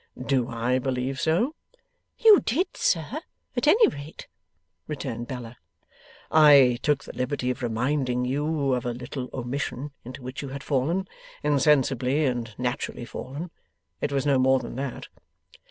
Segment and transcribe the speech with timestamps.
[0.19, 1.53] 'Do I believe so?'
[2.17, 3.21] 'You DID, sir,
[3.55, 4.27] at any rate,'
[4.87, 5.57] returned Bella.
[6.31, 10.63] 'I took the liberty of reminding you of a little omission into which you had
[10.63, 11.07] fallen
[11.43, 13.51] insensibly and naturally fallen.
[14.01, 15.07] It was no more than that.